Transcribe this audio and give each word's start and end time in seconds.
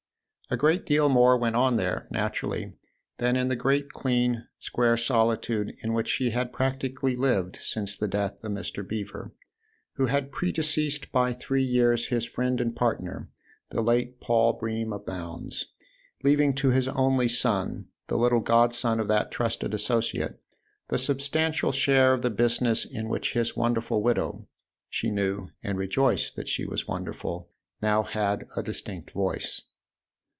A 0.53 0.57
great 0.57 0.85
deal 0.85 1.07
more 1.07 1.37
went 1.37 1.55
on 1.55 1.77
there, 1.77 2.09
naturally, 2.11 2.73
than 3.19 3.37
in 3.37 3.47
the 3.47 3.55
great 3.55 3.91
clean, 3.93 4.49
square 4.59 4.97
solitude 4.97 5.73
in 5.81 5.93
which 5.93 6.09
she 6.09 6.31
had 6.31 6.51
practically 6.51 7.15
lived 7.15 7.55
since 7.61 7.95
the 7.95 8.09
death 8.09 8.43
of 8.43 8.51
Mr. 8.51 8.85
Beever, 8.85 9.31
who 9.93 10.07
had 10.07 10.29
predeceased 10.29 11.09
by 11.13 11.31
three 11.31 11.63
years 11.63 12.07
his 12.07 12.25
friend 12.25 12.59
and 12.59 12.75
partner, 12.75 13.29
the 13.69 13.79
late 13.81 14.19
Paul 14.19 14.51
Bream 14.51 14.91
of 14.91 15.05
Bounds, 15.05 15.67
leaving 16.21 16.53
to 16.55 16.67
his 16.71 16.89
only 16.89 17.29
son, 17.29 17.87
the 18.07 18.17
little 18.17 18.41
godson 18.41 18.99
of 18.99 19.07
that 19.07 19.31
trusted 19.31 19.73
associate, 19.73 20.37
the 20.89 20.97
substantial 20.97 21.71
share 21.71 22.11
of 22.13 22.23
the 22.23 22.29
busi 22.29 22.63
ness 22.63 22.83
in 22.83 23.07
which 23.07 23.31
his 23.31 23.55
wonderful 23.55 24.03
widow 24.03 24.49
she 24.89 25.11
knew 25.11 25.47
and 25.63 25.77
rejoiced 25.77 26.35
that 26.35 26.49
she 26.49 26.65
was 26.65 26.89
wonderful 26.89 27.49
now 27.81 28.03
had 28.03 28.45
a 28.57 28.61
distinct 28.61 29.11
voice. 29.11 29.63